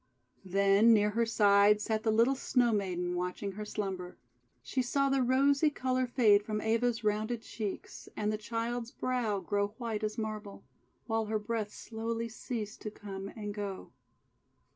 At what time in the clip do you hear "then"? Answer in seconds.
0.45-0.93